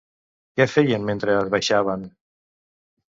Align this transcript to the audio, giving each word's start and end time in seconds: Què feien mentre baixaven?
Què 0.59 0.65
feien 0.75 1.05
mentre 1.09 1.35
baixaven? 1.57 2.07